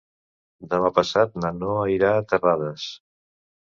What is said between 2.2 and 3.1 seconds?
Terrades.